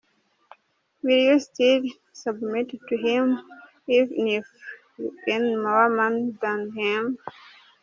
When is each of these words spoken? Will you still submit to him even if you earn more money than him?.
Will 1.03 1.19
you 1.31 1.39
still 1.39 1.83
submit 2.11 2.69
to 2.71 2.97
him 2.97 3.39
even 3.87 4.27
if 4.29 4.45
you 4.97 5.15
earn 5.29 5.61
more 5.61 5.89
money 5.91 6.35
than 6.41 6.71
him?. 6.75 7.19